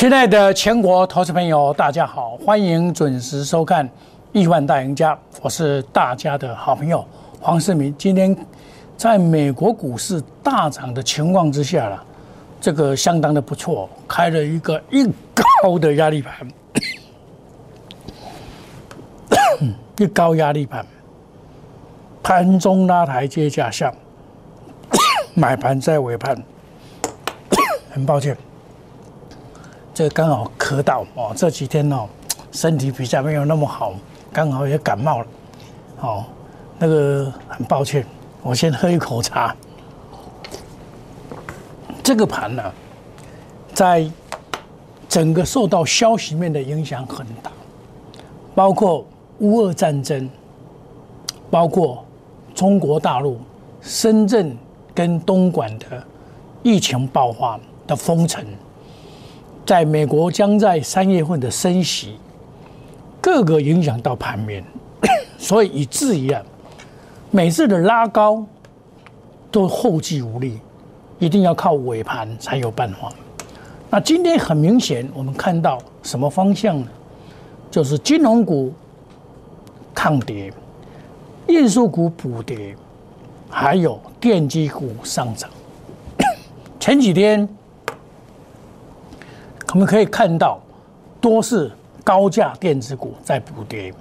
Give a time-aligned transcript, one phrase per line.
[0.00, 3.86] 亲爱的全国投资朋友，大家好，欢迎准时收看
[4.32, 7.04] 《亿万大赢家》，我是大家的好朋友
[7.38, 7.94] 黄世明。
[7.98, 8.34] 今天
[8.96, 12.02] 在美国股市大涨的情况之下了，
[12.58, 16.48] 这个相当的不错，开了一个一高的压力盘，
[19.98, 20.86] 一高压力盘，
[22.22, 23.94] 盘中拉台阶假象，
[25.34, 26.42] 买盘在尾盘，
[27.90, 28.34] 很抱歉。
[30.00, 32.08] 这刚好咳到哦，这几天哦，
[32.52, 33.92] 身体比较没有那么好，
[34.32, 35.26] 刚好也感冒了，
[36.00, 36.24] 哦，
[36.78, 38.02] 那个很抱歉，
[38.42, 39.54] 我先喝一口茶。
[42.02, 42.72] 这个盘呢，
[43.74, 44.10] 在
[45.06, 47.52] 整个受到消息面的影响很大，
[48.54, 49.04] 包括
[49.40, 50.30] 乌俄战争，
[51.50, 52.02] 包括
[52.54, 53.38] 中国大陆
[53.82, 54.56] 深圳
[54.94, 56.02] 跟东莞的
[56.62, 58.42] 疫情爆发的封城。
[59.70, 62.16] 在美国将在三月份的升息，
[63.20, 64.64] 各个影响到盘面，
[65.38, 66.42] 所以以至于啊，
[67.30, 68.44] 每次的拉高
[69.48, 70.58] 都后继无力，
[71.20, 73.12] 一定要靠尾盘才有办法。
[73.88, 76.88] 那今天很明显，我们看到什么方向呢？
[77.70, 78.72] 就是金融股
[79.94, 80.52] 抗跌，
[81.46, 82.74] 运输股补跌，
[83.48, 85.48] 还有电机股上涨。
[86.80, 87.48] 前几天。
[89.72, 90.58] 我们可以看到，
[91.20, 91.70] 多是
[92.02, 93.94] 高价电子股在补跌，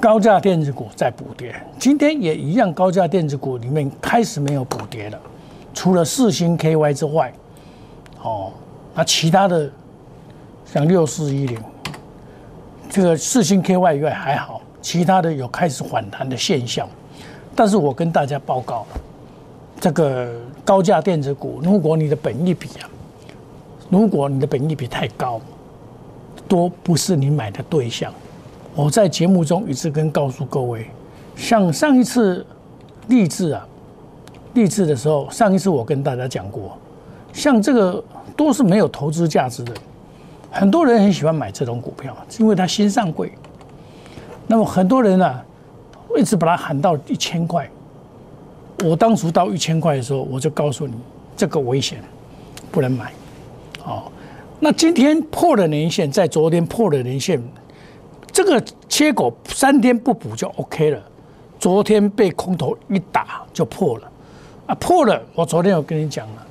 [0.00, 1.52] 高价电子股在补跌。
[1.76, 5.18] 今天也一样，高价电子股里面开始没有补跌了，
[5.74, 7.32] 除了四星 KY 之外，
[8.22, 8.52] 哦，
[8.94, 9.68] 那其他的
[10.64, 11.58] 像六四一零，
[12.88, 16.88] 这个四星 KY 以外还好，其他的有开始反弹的现象。
[17.56, 18.86] 但是我跟大家报告，
[19.80, 20.32] 这个
[20.64, 22.88] 高价电子股，如果你的本益比啊。
[23.90, 25.40] 如果你的本益比太高，
[26.48, 28.12] 都不是你买的对象。
[28.74, 30.86] 我在节目中一直跟告诉各位，
[31.36, 32.44] 像上一次
[33.08, 33.66] 励志啊，
[34.54, 36.76] 励志的时候，上一次我跟大家讲过，
[37.32, 38.02] 像这个
[38.36, 39.72] 都是没有投资价值的。
[40.50, 43.32] 很多人很喜欢买这种股票，因为它新上柜。
[44.46, 45.40] 那么很多人呢，
[46.16, 47.68] 一直把它喊到一千块。
[48.84, 50.94] 我当初到一千块的时候，我就告诉你，
[51.36, 52.02] 这个危险，
[52.70, 53.12] 不能买。
[53.84, 54.10] 哦，
[54.60, 57.42] 那今天破了年线，在昨天破了年线，
[58.32, 61.02] 这个切口三天不补就 OK 了。
[61.58, 64.10] 昨天被空头一打就破了，
[64.66, 65.22] 啊破了！
[65.34, 66.46] 我昨天有跟你讲了，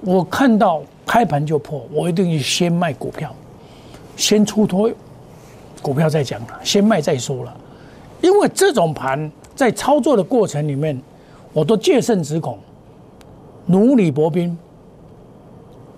[0.00, 3.34] 我看到开盘就破，我一定先卖股票，
[4.16, 4.90] 先出脱
[5.82, 7.54] 股票再讲了，先卖再说了。
[8.22, 10.98] 因为这种盘在操作的过程里面，
[11.52, 12.58] 我都戒慎只恐，
[13.66, 14.56] 如履薄冰。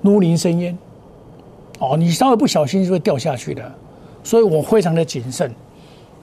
[0.06, 0.76] 如临深渊，
[1.78, 3.72] 哦，你稍微不小心就会掉下去的，
[4.24, 5.52] 所以我非常的谨慎。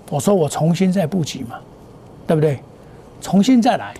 [0.09, 1.59] 我说我重新再布局嘛，
[2.27, 2.59] 对不对？
[3.21, 3.93] 重新再来，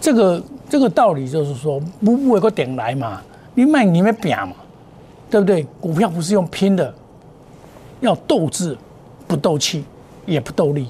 [0.00, 3.20] 这个这个道理就是说，不不有个点来嘛，
[3.54, 4.52] 你卖你们拼嘛，
[5.28, 5.66] 对不对？
[5.80, 6.94] 股票不是用拼的，
[8.00, 8.78] 要斗志，
[9.26, 9.84] 不斗气，
[10.24, 10.88] 也不斗力。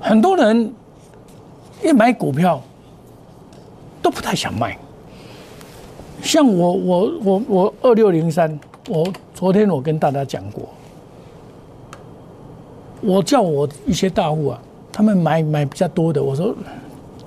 [0.00, 0.72] 很多人
[1.84, 2.60] 一买股票
[4.00, 4.78] 都不太想卖。
[6.26, 10.68] 像我我我我二六零三，我昨天我跟大家讲过，
[13.00, 14.60] 我叫我一些大户啊，
[14.92, 16.52] 他们买买比较多的，我说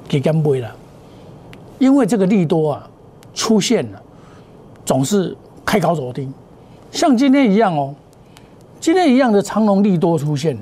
[0.08, 0.70] 给干杯了，
[1.80, 2.90] 因为这个利多啊
[3.34, 4.02] 出现了，
[4.86, 6.30] 总是开高走低，
[6.92, 7.96] 像今天一样哦，
[8.82, 10.58] 今天一样的长隆利多出现，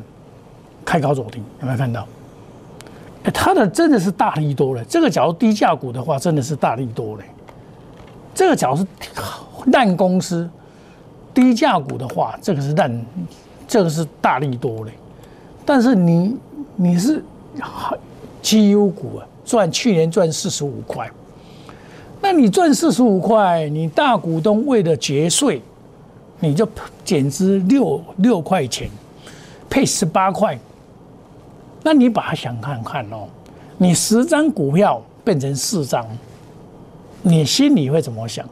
[0.86, 2.08] 开高走低，有没有看到？
[3.24, 7.24] 哎，它的真的是大利多了，这个假如低价股的话，真的是大利多了。
[8.38, 8.86] 这个假如是
[9.72, 10.48] 烂公司、
[11.34, 13.06] 低价股的话，这个是烂，
[13.68, 14.92] 这个是大力多嘞。
[15.66, 16.38] 但是你
[16.76, 17.24] 你是
[18.40, 21.10] 绩优股啊，赚去年赚四十五块，
[22.22, 25.60] 那你赚四十五块，你大股东为了节税，
[26.40, 26.70] 你就
[27.04, 28.88] 减资六六块钱，
[29.68, 30.56] 配十八块，
[31.82, 33.28] 那你把它想看看哦，
[33.80, 36.06] 你十张股票变成四张。
[37.28, 38.46] 你心里会怎么想？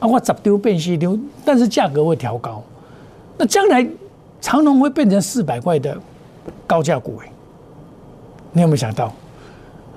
[0.00, 2.62] 啊，我十丢变西丢，但是价格会调高，
[3.36, 3.86] 那将来
[4.40, 5.96] 长隆会变成四百块的
[6.66, 7.32] 高价股哎，
[8.52, 9.12] 你有没有想到？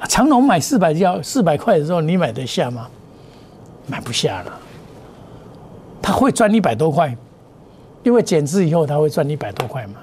[0.07, 2.87] 长隆买四百要四百块的时候，你买得下吗？
[3.87, 4.59] 买不下了。
[6.01, 7.15] 他会赚一百多块，
[8.03, 9.95] 因为减资以后他会赚一百多块嘛。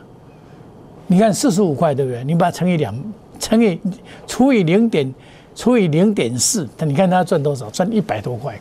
[1.06, 2.22] 你看四十五块对不对？
[2.24, 2.94] 你把它乘以两，
[3.38, 3.80] 乘以
[4.26, 5.12] 除以零点。
[5.58, 7.68] 除以零点四，那你看他赚多少？
[7.70, 8.56] 赚一百多块。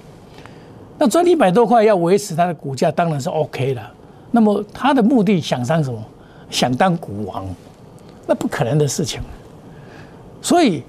[0.97, 3.91] 那赚一百多块要维持它的股价，当然是 OK 了。
[4.31, 6.03] 那么他的目的想当什么？
[6.49, 7.45] 想当股王，
[8.25, 9.21] 那不可能的事情。
[10.41, 10.81] 所以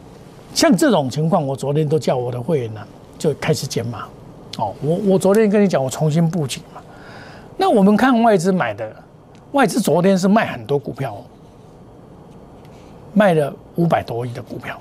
[0.54, 2.80] 像这种情况，我昨天都叫我的会员呢，
[3.18, 4.06] 就开始减码。
[4.56, 6.80] 哦，我我昨天跟你讲，我重新布局嘛。
[7.58, 8.90] 那我们看外资买的，
[9.52, 11.22] 外资昨天是卖很多股票，
[13.12, 14.80] 卖了五百多亿的股票，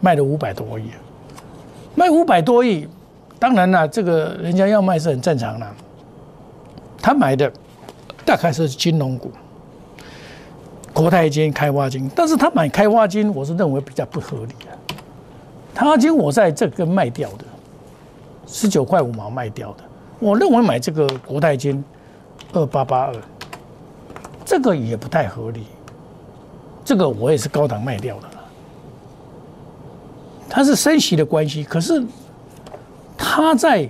[0.00, 0.90] 卖了五百多亿，
[1.94, 2.88] 卖五百多亿。
[3.38, 5.66] 当然了，这个人家要卖是很正常的。
[7.02, 7.52] 他买的
[8.24, 9.30] 大概是金融股，
[10.92, 14.94] 国泰金、开发金，但是他买开发金，我是认为比较不合理的。
[15.74, 17.44] 开发金我在这个卖掉的。
[18.48, 19.82] 十九块五毛卖掉的，
[20.20, 21.84] 我认为买这个国泰金
[22.52, 23.14] 二八八二，
[24.44, 25.66] 这个也不太合理。
[26.84, 28.28] 这个我也是高档卖掉的。
[30.48, 32.02] 它是升息的关系，可是
[33.16, 33.88] 它在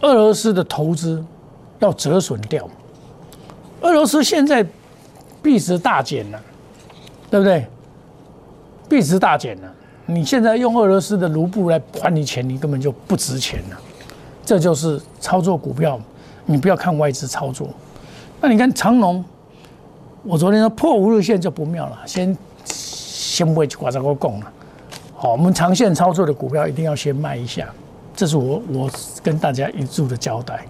[0.00, 1.24] 俄罗斯的投资
[1.80, 2.68] 要折损掉。
[3.80, 4.64] 俄罗斯现在
[5.42, 6.40] 币值大减了，
[7.30, 7.66] 对不对？
[8.88, 9.72] 币值大减了。
[10.06, 13.78] 你现在用俄罗斯的卢布来还你钱，你根本就不值钱了。
[14.44, 16.00] 这就是操作股票，
[16.46, 17.68] 你不要看外资操作。
[18.40, 19.24] 那你看长隆，
[20.22, 24.52] 我昨天说破五日线就不妙了，先先不会去挂这个供了。
[25.20, 27.68] 好，我们长线操作的股票一定要先卖一下，
[28.14, 28.90] 这是我我
[29.22, 30.64] 跟大家一注的交代。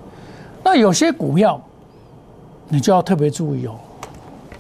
[0.64, 1.60] 那有些股票
[2.68, 3.76] 你就要特别注意哦。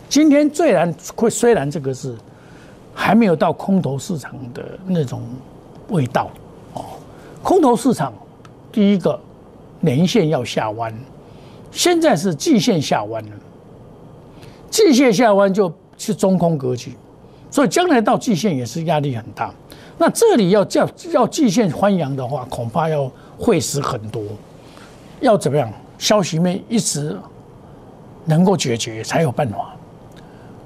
[0.08, 2.14] 今天虽然会虽然这个是。
[3.00, 5.22] 还没有到空头市场的那种
[5.90, 6.28] 味道
[6.74, 6.84] 哦。
[7.44, 8.12] 空头市场，
[8.72, 9.16] 第一个
[9.78, 10.92] 年线要下弯，
[11.70, 13.30] 现在是季线下弯了。
[14.68, 16.96] 季线下弯就是中空格局，
[17.52, 19.54] 所以将来到季线也是压力很大。
[19.98, 24.22] 那这里要叫要季线翻扬的话，恐怕要会死很多。
[25.20, 25.70] 要怎么样？
[25.98, 27.18] 消息面一直
[28.24, 29.74] 能够解决才有办法。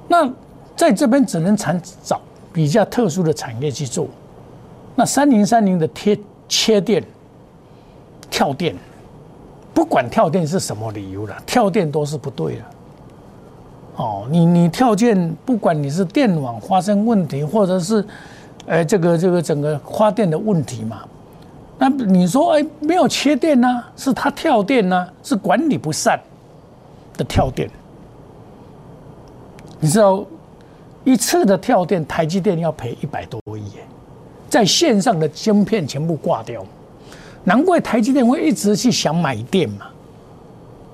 [0.07, 0.31] 那。
[0.75, 2.19] 在这边只能产找
[2.51, 4.09] 比较特殊的产业去做，
[4.97, 6.19] 那三零三零的贴
[6.49, 7.05] 切电、
[8.31, 8.75] 跳电，
[9.75, 12.63] 不管跳电是什么理由了，跳电都是不对的。
[13.97, 18.05] 哦，你你跳电，不管你是电网发生问题，或者是，
[18.67, 21.03] 哎，这个这个整个发电的问题嘛，
[21.79, 23.85] 那你说哎没有切电呢？
[23.97, 25.09] 是它跳电呢？
[25.23, 26.21] 是管理不善
[27.17, 27.69] 的跳电？
[29.81, 30.25] 你知道？
[31.05, 33.63] 一次的跳电，台积电要赔一百多亿，
[34.49, 36.65] 在线上的晶片全部挂掉，
[37.43, 39.89] 难怪台积电会一直去想买电嘛。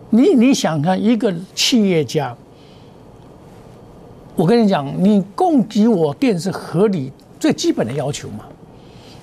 [0.09, 2.35] 你你想看一个企业家，
[4.35, 8.45] 我跟你讲，你供给我电是合理最基本的要求嘛？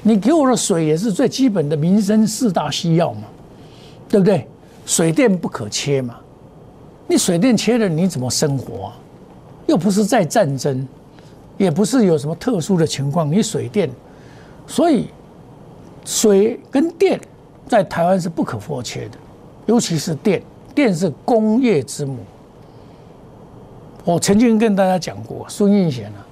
[0.04, 3.24] 你给我的水也是最基本的民生四大需要嘛？
[4.08, 4.48] 对不对？
[4.86, 6.16] 水电不可切嘛？
[7.08, 8.92] 你水电切了，你怎么生活？
[9.68, 10.88] 又不是在战争，
[11.58, 13.90] 也不是有什么特殊的情况，你水电，
[14.68, 15.08] 所以
[16.04, 17.20] 水跟电
[17.68, 19.18] 在台湾是不可或缺的，
[19.66, 20.42] 尤其是电，
[20.74, 22.18] 电是工业之母。
[24.04, 26.25] 我曾经跟大家讲过，孙运贤啊，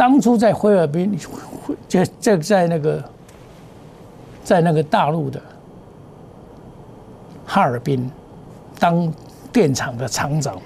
[0.00, 1.18] 当初在菲律宾，
[1.86, 3.04] 就在在那个
[4.42, 5.38] 在那个大陆的
[7.44, 8.10] 哈尔滨
[8.78, 9.12] 当
[9.52, 10.56] 电厂的厂长。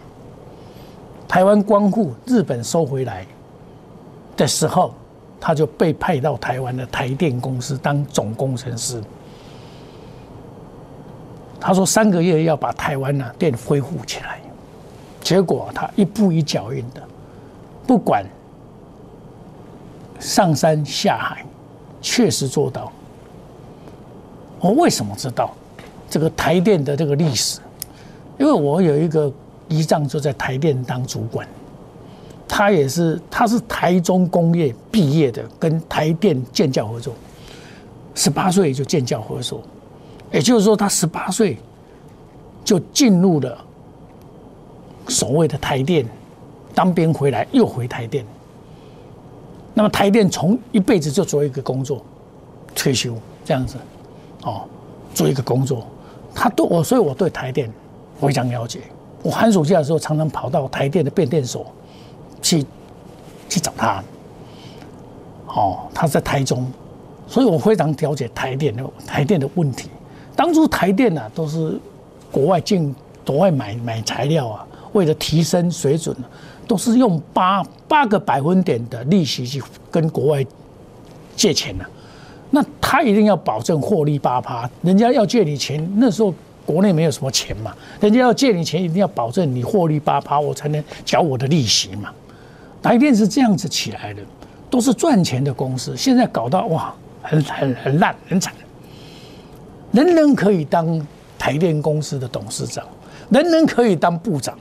[1.26, 3.26] 台湾光复，日本收回来
[4.37, 4.95] 的时候，
[5.41, 9.03] 他就被派到台湾的台电公司当总工程师。
[11.59, 14.38] 他说三个月要把台湾呢电恢复起来，
[15.21, 17.03] 结果他一步一脚印的，
[17.85, 18.25] 不管
[20.25, 21.45] 上山下海，
[22.00, 22.90] 确实做到。
[24.61, 25.50] 我为什么知道
[26.09, 27.61] 这个台电的这个历史？
[28.38, 29.33] 因为我有一个。
[29.66, 31.49] 姨丈就在台电当主管，
[32.47, 37.14] 他也是，他是台中工业毕业的，跟台电建教合作，
[38.14, 39.62] 十八岁就建教合作，
[40.31, 41.57] 也就是说，他十八岁
[42.62, 43.57] 就进入了
[45.09, 46.07] 所谓的台电，
[46.75, 48.23] 当兵回来又回台电，
[49.75, 52.00] 那么台电从一辈子就做一个工作，
[52.75, 53.14] 退休
[53.45, 53.76] 这样子，
[54.45, 54.62] 哦，
[55.12, 55.85] 做一个工作，
[56.35, 57.71] 他对我，所以我对台电
[58.21, 58.81] 非常了解。
[59.23, 61.66] 我寒暑假的时候，常常跑到台电的变电所
[62.40, 62.64] 去
[63.49, 64.02] 去找他。
[65.47, 66.66] 哦，他在台中，
[67.26, 69.88] 所以我非常了解台电的台电的问题。
[70.37, 71.78] 当初台电呢，都是
[72.31, 76.17] 国外进、国外买买材料啊，为了提升水准，
[76.67, 80.45] 都是用八八个百分点的利息去跟国外
[81.37, 81.85] 借钱的。
[82.51, 86.33] 那他一定要保证获利八趴，人家要借你钱，那时候
[86.65, 92.11] 国内没有什么钱嘛，人家要借你钱，一定要保证你获利八趴，我才能缴我的利息嘛。
[92.81, 94.23] 台电是这样子起来的，
[94.71, 98.55] 都是赚钱的公司，现在搞到哇，很很很烂，很惨。
[99.91, 101.07] 人人可以当
[101.39, 102.85] 台电公司的董事长，
[103.31, 104.57] 人人可以当部长，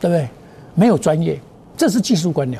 [0.00, 0.28] 对不对？
[0.74, 1.40] 没有专业，
[1.76, 2.58] 这是技术官僚。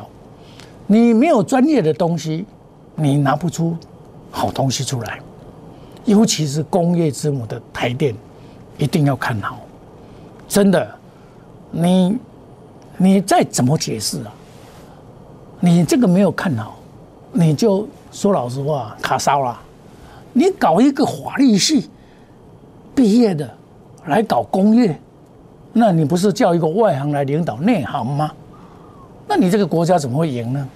[0.86, 2.46] 你没有专业的东西，
[2.94, 3.76] 你拿不出
[4.30, 5.18] 好东西出来。
[6.04, 8.14] 尤其是工业之母的台电，
[8.78, 9.58] 一定要看好。
[10.48, 10.88] 真的，
[11.70, 12.16] 你
[12.96, 14.32] 你再怎么解释啊？
[15.58, 16.76] 你这个没有看好，
[17.32, 19.60] 你就说老实话，卡烧了。
[20.32, 21.90] 你搞一个法律系
[22.94, 23.52] 毕业的
[24.04, 24.96] 来搞工业，
[25.78, 28.32] 那你不是叫一个外行来领导内行吗？
[29.28, 30.66] 那你这个国家怎么会赢呢？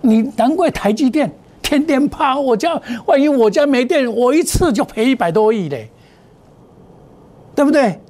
[0.00, 5.90] 你难怪台积电天天怕我家，万一我家没电，我一次就赔一百多亿嘞，
[7.54, 8.00] 对不对？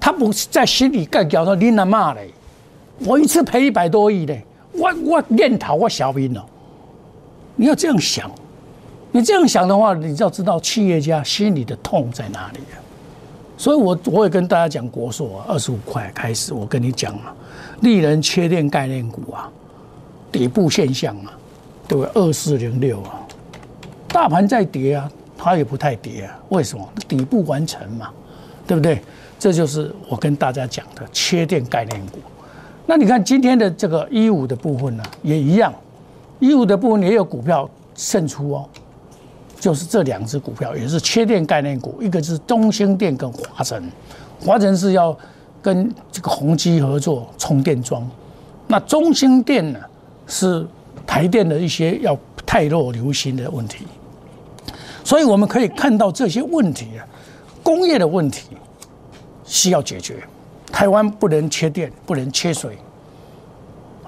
[0.00, 2.30] 他不是在心里干叫他拎来骂嘞，
[3.04, 6.42] 我一次赔一百多亿嘞，我我念头我小兵了，
[7.56, 8.30] 你要这样想。
[9.14, 12.80] 你这样想的话，你就要知道企业家心里的痛在哪里啊！
[13.62, 17.32] 所以，我我也跟大家讲，国硕啊，二十五块开始，我跟你讲啊，
[17.82, 19.48] 利人切电概念股啊，
[20.32, 21.30] 底部现象啊，
[21.86, 22.10] 对不对？
[22.14, 23.24] 二四零六啊，
[24.08, 26.84] 大盘在跌啊，它也不太跌啊，为什么？
[27.06, 28.10] 底部完成嘛，
[28.66, 29.00] 对不对？
[29.38, 32.18] 这就是我跟大家讲的切电概念股。
[32.84, 35.72] 那你看今天的这个一五的部分呢，也一样，
[36.40, 38.68] 一五的部分也有股票胜出哦。
[39.62, 43.80] 就是这两只股票也是缺电概念股，一个是中兴电跟华晨，
[44.44, 45.16] 华晨是要
[45.62, 48.04] 跟这个宏基合作充电桩，
[48.66, 49.78] 那中兴电呢
[50.26, 50.66] 是
[51.06, 53.86] 台电的一些要太弱流行的问题，
[55.04, 57.06] 所以我们可以看到这些问题啊，
[57.62, 58.48] 工业的问题
[59.44, 60.24] 需要解决，
[60.72, 62.76] 台湾不能缺电，不能缺水，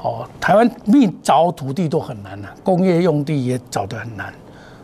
[0.02, 4.34] 哦，台湾密找土地都很难了，工业用地也找得很难。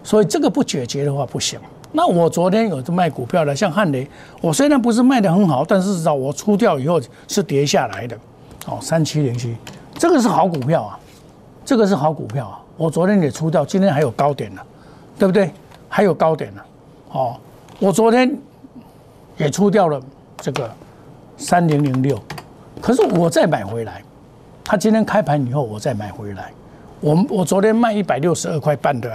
[0.02, 1.58] 所以这个不解决的话不行。
[1.92, 4.08] 那我昨天有卖股票的，像汉雷，
[4.40, 8.16] 我虽然不是卖的很好，但是至少我出掉以后是跌下来的。
[8.66, 9.56] 哦，三七零七，
[9.94, 10.98] 这个是好股票啊，
[11.64, 12.60] 这个是好股票啊。
[12.76, 14.62] 我昨天也出掉，今天还有高点呢，
[15.18, 15.50] 对不对？
[15.88, 16.62] 还有高点呢。
[17.10, 17.36] 哦，
[17.80, 18.38] 我昨天
[19.36, 20.00] 也出掉了
[20.36, 20.70] 这个
[21.36, 22.16] 三零零六，
[22.80, 24.00] 可是我再买回来，
[24.62, 26.52] 他今天开盘以后我再买回来。
[27.00, 29.10] 我我昨天卖一百六十二块半的。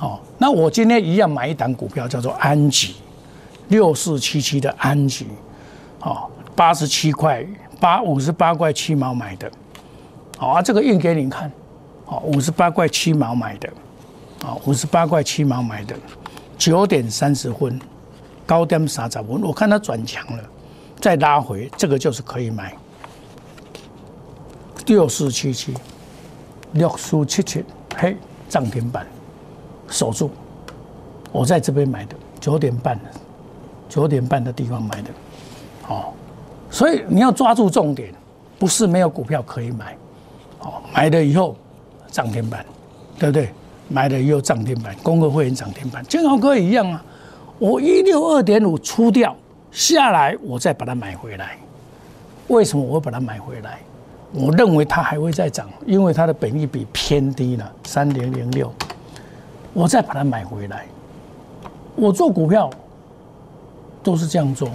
[0.00, 2.94] 哦，那我今天一样买一档股票，叫做安吉，
[3.68, 5.26] 六四七七的安吉，
[6.00, 7.44] 哦，八十七块
[7.80, 9.50] 八五十八块七毛买的，
[10.36, 11.50] 好啊，这个印给你看，
[12.06, 13.68] 哦，五十八块七毛买的，
[14.44, 15.96] 啊，五十八块七毛买的，
[16.56, 17.80] 九点三十分，
[18.46, 20.44] 高点三十分，我看它转强了，
[21.00, 22.72] 再拉回，这个就是可以买，
[24.86, 25.74] 六四七七，
[26.74, 27.64] 六四七七，
[27.96, 28.16] 嘿，
[28.48, 29.04] 涨停板。
[29.88, 30.30] 守住，
[31.32, 33.04] 我在这边买的九点半的，
[33.88, 35.10] 九点半的地方买的，
[35.88, 36.12] 哦，
[36.70, 38.12] 所以你要抓住重点，
[38.58, 39.96] 不是没有股票可以买，
[40.60, 41.56] 哦，买了以后
[42.10, 42.64] 涨停板，
[43.18, 43.50] 对不对？
[43.90, 47.02] 买了以后涨停板，公合会员涨停板，金豪哥也一样啊。
[47.58, 49.34] 我一六二点五出掉
[49.72, 51.56] 下来，我再把它买回来。
[52.48, 53.78] 为什么我会把它买回来？
[54.32, 58.70] 我认为它还会再涨，因为它的本益比偏低了，三零零六。
[59.78, 60.84] 我再把它买回来。
[61.94, 62.68] 我做股票
[64.02, 64.68] 都是这样做，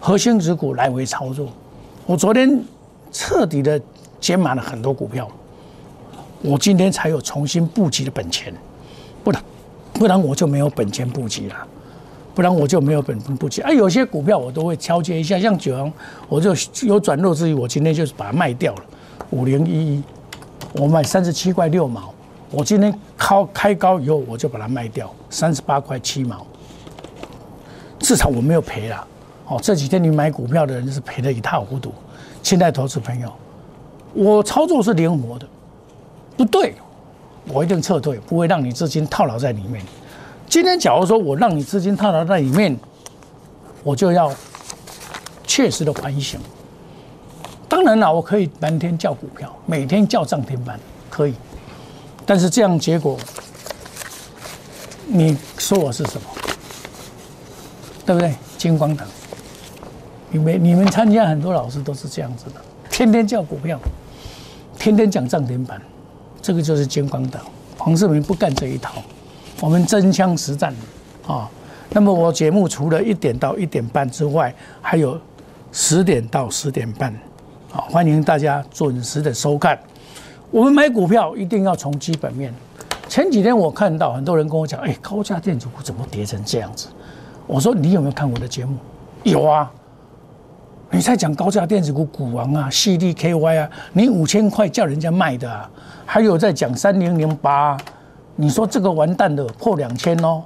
[0.00, 1.46] 核心持股来回操作。
[2.04, 2.60] 我昨天
[3.12, 3.80] 彻底的
[4.18, 5.28] 减满了很多股票，
[6.42, 8.52] 我今天才有重新布局的本钱，
[9.22, 9.40] 不然
[9.92, 11.54] 不然我就没有本钱布局了，
[12.34, 13.62] 不然我就没有本钱布局。
[13.62, 15.92] 啊，有些股票我都会敲接一下，像九阳，
[16.28, 18.82] 我就有转弱之余，我今天就是把它卖掉了。
[19.30, 20.02] 五零一一，
[20.72, 22.12] 我卖三十七块六毛。
[22.50, 26.46] 我今天高开高以后，我就把它卖掉，三十八块七毛，
[27.98, 29.06] 至少我没有赔了。
[29.46, 31.92] 哦，这几天你买股票的人是赔得一塌糊涂。
[32.42, 33.30] 现在投资朋友，
[34.14, 35.46] 我操作是灵活的，
[36.36, 36.74] 不对，
[37.48, 39.84] 我一定撤退，不会让你资金套牢在里面。
[40.48, 42.74] 今天假如说我让你资金套牢在里面，
[43.82, 44.32] 我就要
[45.44, 46.40] 确实的反省。
[47.68, 51.34] 当然了，我可以满天叫股票，每天叫涨停板，可以。
[52.28, 53.16] 但是这样结果，
[55.06, 56.28] 你说我是什么？
[58.04, 58.34] 对不对？
[58.58, 59.08] 金光党，
[60.30, 63.80] 你们你们参加很多老师都是这样子的，天天叫股票，
[64.78, 65.80] 天天讲涨停板，
[66.42, 67.40] 这个就是金光党。
[67.78, 69.02] 黄世明不干这一套，
[69.62, 70.74] 我们真枪实战
[71.26, 71.48] 啊。
[71.88, 75.18] 那么我节目除了一点到一点半之外，还有
[75.72, 77.18] 十点到十点半，
[77.70, 79.78] 好，欢迎大家准时的收看。
[80.50, 82.52] 我们买股票一定要从基本面。
[83.08, 86.88] 前几天我看到很多人跟我讲，哎，高价电子股怎么跌成这样子？
[87.46, 88.76] 我说你有没有看我的节目？
[89.24, 89.70] 有啊。
[90.90, 95.68] 你在讲高价电子股股王啊，CDKY 啊，你五千块叫人家卖的啊。
[96.06, 97.76] 还有在讲三零零八，
[98.36, 100.42] 你说这个完蛋的破两千哦。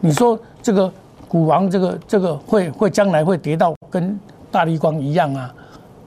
[0.00, 0.90] 你说这个
[1.28, 4.18] 股王这个这个会会将来会跌到跟
[4.50, 5.54] 大力光一样啊？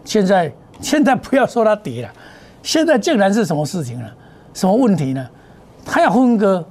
[0.04, 2.10] 现在现在不要说它跌了，
[2.66, 4.12] 现在竟然是什么事情了？
[4.56, 5.24] 什么问题呢？
[5.86, 6.66] 它要分割，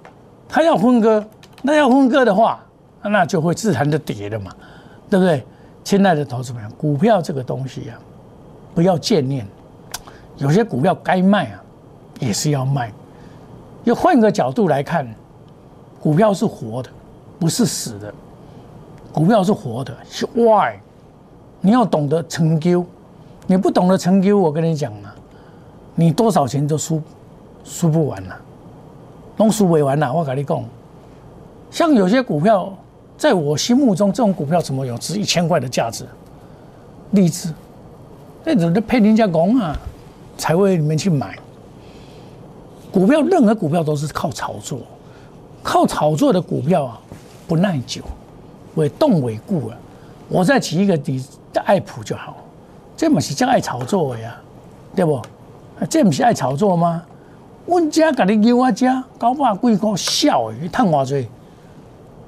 [0.49, 1.25] 它要分割，
[1.63, 2.59] 那要分割的话，
[3.01, 4.51] 那就会自然的跌了嘛，
[5.09, 5.47] 对不对？
[5.85, 7.95] 亲爱的投资朋友，股票这个东西啊，
[8.75, 9.47] 不要见念，
[10.39, 11.63] 有些股票该卖啊，
[12.19, 12.93] 也是要卖。
[13.85, 15.07] 要换个角度来看，
[16.01, 16.91] 股票是活的，
[17.39, 18.13] 不是死的。
[19.13, 20.75] 股票是活的，是 why？
[21.61, 22.85] 你要懂得成就，
[23.47, 25.15] 你不懂得成就，我跟你讲啊，
[25.95, 27.03] 你多少钱都输，
[27.65, 28.37] 输不完了。
[29.37, 30.13] 都输未完了！
[30.13, 30.65] 我跟你讲，
[31.69, 32.73] 像有些股票，
[33.19, 36.07] 在我心目中，这种股票怎么有值一千块的价值？
[37.11, 37.53] 励志，
[38.45, 39.77] 那种的配人家讲啊，
[40.39, 41.37] 才会你们去买
[42.93, 44.79] 股票，任何股票都是靠炒作，
[45.65, 47.01] 靠炒作的股票啊，
[47.49, 48.03] 不耐久，
[48.77, 49.77] 会动尾固啊。
[50.29, 51.21] 我再举一个例
[51.53, 52.37] 的爱普就好，
[52.97, 54.37] 这不是叫爱炒作的呀，
[54.95, 55.21] 对不？
[55.89, 57.03] 这不是爱炒作吗？
[57.67, 58.87] 阮家甲你叫我食
[59.19, 61.27] 九百几块，少诶，赚偌济？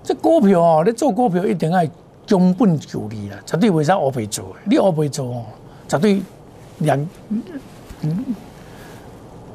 [0.03, 1.87] 这股票哦，你做股票一定爱
[2.25, 4.57] 将本求利啦，绝对袂使乌白做。
[4.65, 5.45] 你乌白做哦，
[5.87, 6.23] 绝对
[6.79, 7.09] 两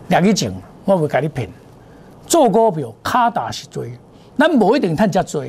[0.07, 0.53] 两去种，
[0.85, 1.49] 我会甲你骗。
[2.27, 3.83] 做股票卡大是多，
[4.37, 5.43] 咱无一定赚遮多，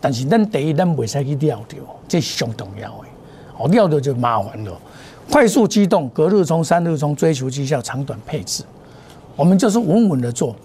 [0.00, 1.76] 但是咱第一咱袂使去料着，
[2.08, 3.08] 这是上重要诶。
[3.56, 4.72] 哦，料着就麻烦了。
[5.30, 8.64] 快速机动，隔日冲、三日冲，追求绩效，长短配置。
[9.34, 10.56] 我们就是稳稳的做，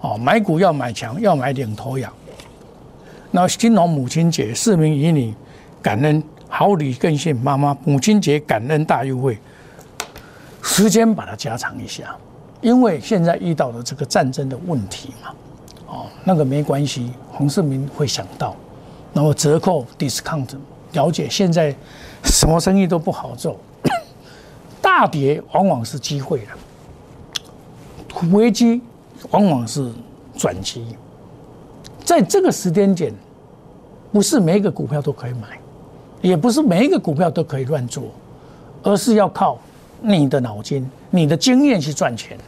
[0.00, 2.12] 哦，买股要买强，要买领头羊。
[3.30, 5.34] 那金龙母亲节，市民以你
[5.82, 7.76] 感恩，好礼更献妈妈。
[7.84, 9.38] 母亲节感恩大优惠，
[10.62, 12.16] 时间把它加长一下，
[12.62, 15.30] 因为现在遇到的这个战争的问题嘛，
[15.86, 18.56] 哦，那个没关系，洪世民会想到，
[19.12, 20.56] 然后折扣 discount，
[20.92, 21.74] 了解现在
[22.24, 23.56] 什么生意都不好做，
[24.96, 28.28] 大跌往往是机会了。
[28.32, 28.80] 危机
[29.30, 29.92] 往往是
[30.34, 30.86] 转机，
[32.02, 33.12] 在这个时间点，
[34.10, 35.60] 不是每一个股票都可以买，
[36.22, 38.04] 也不是每一个股票都可以乱做，
[38.82, 39.58] 而是要靠
[40.00, 42.38] 你的脑筋、你的经验去赚钱。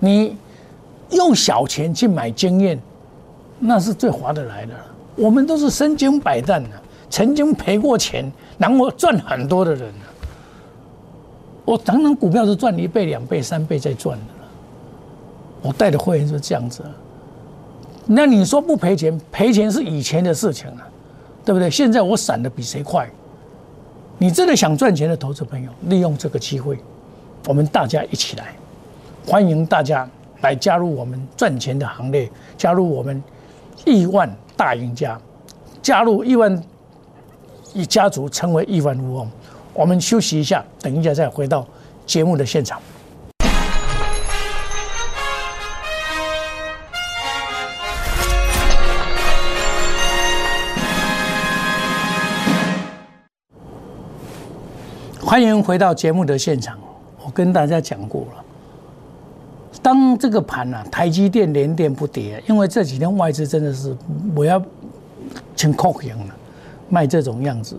[0.00, 0.36] 你
[1.10, 2.76] 用小钱去买经验，
[3.60, 4.74] 那是最划得来的。
[5.14, 6.70] 我们都是身经百战的，
[7.08, 9.94] 曾经赔过钱，然后赚很多的人
[11.64, 14.24] 我常常股票是赚一倍、两倍、三倍在赚的。
[15.62, 16.82] 我带的会员是这样子，
[18.06, 19.20] 那你说不赔钱？
[19.30, 20.88] 赔钱是以前的事情了，
[21.44, 21.70] 对不对？
[21.70, 23.08] 现在我闪的比谁快。
[24.18, 26.78] 你真的想赚钱的投资朋友，利用这个机会，
[27.46, 28.54] 我们大家一起来，
[29.26, 30.08] 欢迎大家
[30.40, 33.22] 来加入我们赚钱的行列，加入我们
[33.84, 35.16] 亿万大赢家，
[35.80, 36.60] 加入亿万
[37.72, 39.28] 一家族，成为亿万富翁。
[39.74, 41.66] 我们休息一下，等一下再回到
[42.04, 42.80] 节目的现场。
[55.24, 56.78] 欢迎回到节目的现场。
[57.24, 58.44] 我跟大家讲过了，
[59.80, 63.96] 当这个盘啊，台积电连跌不跌，因为这几天外资真的是
[64.34, 64.62] 我要
[65.56, 66.34] 请扣赢了，
[66.90, 67.78] 卖这种样子。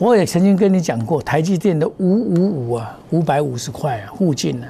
[0.00, 4.66] 我也曾经跟你讲过，台积电的五五五啊，五百五十块啊附近呢，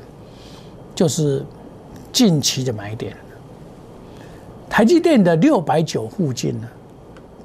[0.93, 1.47] 就是
[2.13, 3.17] 近期的买点。
[4.69, 6.69] 台积电的六百九附近呢，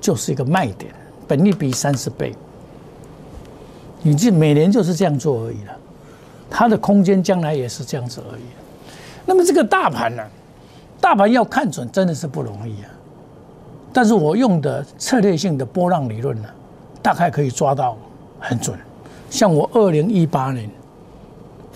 [0.01, 0.91] 就是一个卖点，
[1.27, 2.33] 本利比三十倍。
[4.01, 5.77] 你这每年就是这样做而已了，
[6.49, 8.41] 它的空间将来也是这样子而已。
[9.27, 10.23] 那么这个大盘呢，
[10.99, 12.89] 大盘要看准真的是不容易啊。
[13.93, 16.49] 但是我用的策略性的波浪理论呢，
[17.05, 17.95] 大概可以抓到
[18.39, 18.75] 很准。
[19.29, 20.67] 像我二零一八年，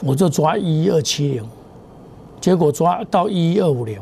[0.01, 1.47] 我就抓一一二七零，
[2.41, 4.01] 结果抓到一一二五零，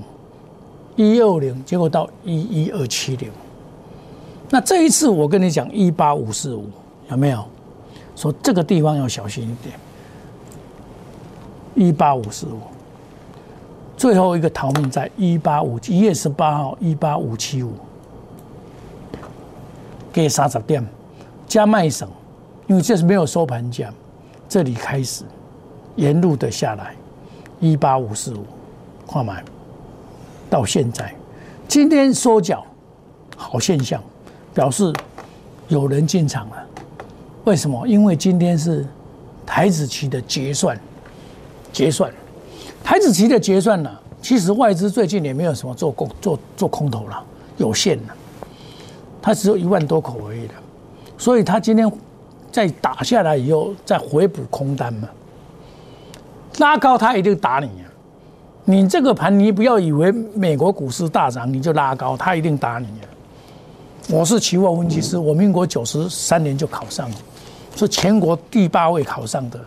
[0.95, 3.29] 一一二五零，结果到一一二七零。
[4.49, 6.69] 那这一次我跟你讲一八五四五，
[7.09, 7.43] 有没有？
[8.15, 9.77] 说这个地方要小心一点，
[11.75, 12.61] 一八五四五，
[13.97, 17.73] 最后一个逃命在一八五一月十八号一八五七五，
[20.13, 20.87] 给三十点
[21.47, 22.07] 加卖省，
[22.67, 23.91] 因为这是没有收盘价，
[24.49, 25.23] 这里开始
[25.95, 26.93] 沿路的下来
[27.59, 28.45] 一八五四五，
[29.09, 29.43] 看买
[30.49, 31.13] 到现在，
[31.67, 32.65] 今天缩脚
[33.35, 34.03] 好现象，
[34.53, 34.93] 表示
[35.69, 36.55] 有人进场了。
[37.45, 37.87] 为什么？
[37.87, 38.85] 因为今天是
[39.45, 40.77] 台子期的结算，
[41.71, 42.11] 结算。
[42.83, 43.89] 台子期的结算呢，
[44.21, 47.23] 其实外资最近也没有什么做空做做空头了，
[47.55, 48.15] 有限了，
[49.21, 50.53] 它只有一万多口而已的，
[51.17, 51.91] 所以他今天
[52.51, 55.09] 再打下来以后再回补空单嘛，
[56.59, 57.85] 拉高他一定打你啊！
[58.65, 63.05] 你这个盘你不要以为美国股市大涨你就拉高，他一定打你啊！
[64.09, 67.15] 我是期货分析师，我民国九十三年就考上了，
[67.75, 69.59] 是全国第八位考上的。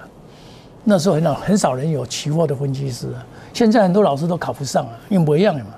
[0.82, 5.70] 那时候很少很少人有期货的分析师啊，现在很多老师都考不上啊，因为一样的嘛。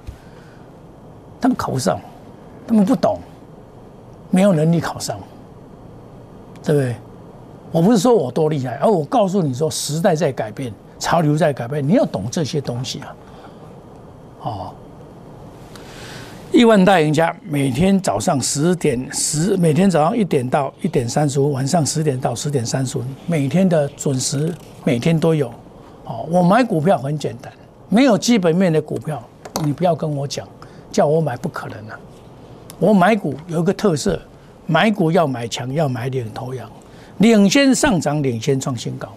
[1.41, 1.99] 他们考不上，
[2.69, 3.19] 他们不懂，
[4.31, 5.19] 没有能力考上，
[6.63, 6.95] 对不对？
[7.71, 13.17] 我不是说我多厉害，而我告诉你说，时代在改变，潮流在改变，你要懂这些东西啊，
[14.43, 14.75] 哦。
[16.53, 25.49] 亿万大赢家每天早上十点十，每天早上一点到一点三十五，晚上十点到十点三十五，每天的准时，每天都有。
[26.05, 27.51] 哦，我买股票很简单，
[27.89, 29.23] 没有基本面的股票，
[29.65, 30.47] 你不要跟我讲，
[30.91, 31.99] 叫我买不可能啊。
[32.79, 34.21] 我买股有一个特色，
[34.67, 36.71] 买股要买强，要买领头羊，
[37.19, 39.09] 领先上涨，领先创新高。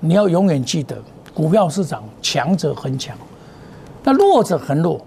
[0.00, 0.96] 你要永远记得，
[1.32, 3.16] 股票市场强者很强，
[4.02, 5.00] 那弱者很弱。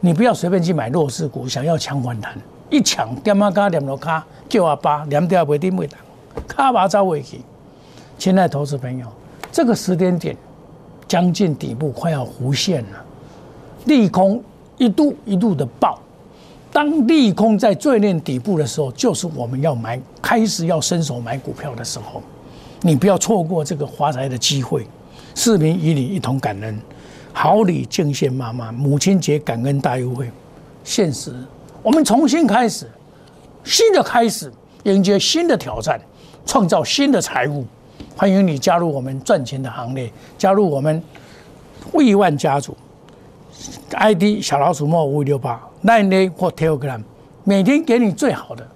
[0.00, 2.34] 你不要随便去买弱势股，想要抢反弹，
[2.70, 6.00] 一抢点啊卡点落卡，叫阿爸两条不定位档，
[6.48, 7.42] 卡巴走回去。
[8.16, 9.06] 亲爱的投资朋友，
[9.52, 10.34] 这个时间点
[11.06, 13.04] 将近底部，快要弧线了，
[13.84, 14.42] 利空
[14.78, 15.98] 一度一度的爆。
[16.72, 22.22] 当利空在最练底部的时候，就是我们要买，开始要伸手买股票的时候。
[22.82, 24.86] 你不要错过这个发财的机会。
[25.34, 26.80] 市民与你一同感恩。
[27.32, 30.30] 好礼敬献妈妈，母亲节感恩大优惠，
[30.82, 31.32] 现实，
[31.82, 32.90] 我们重新开始，
[33.64, 34.52] 新的开始，
[34.82, 36.00] 迎接新的挑战，
[36.44, 37.64] 创造新的财富。
[38.16, 41.02] 欢迎你加入我们赚钱的行列，加入我们
[41.94, 42.76] 亿万家族。
[43.90, 47.02] ID 小老鼠莫五五六八，Line 或 Telegram，
[47.44, 48.66] 每天给你最好的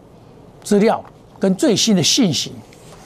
[0.62, 1.02] 资料
[1.38, 2.52] 跟最新的信息，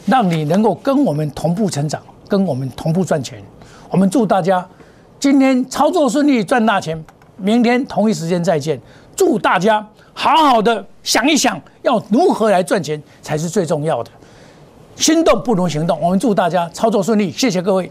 [0.07, 3.43] 让你能够跟我们同步成长，跟我们同步赚钱。
[3.91, 4.67] 我们祝大家。
[5.21, 7.05] 今天操作顺利，赚大钱。
[7.37, 8.81] 明天同一时间再见。
[9.17, 14.11] 祝大家好好的想一想，要如何来赚钱才是最重要的。
[14.95, 16.01] 心动不如行动。
[16.01, 17.91] 我们祝大家操作顺利，谢谢各位。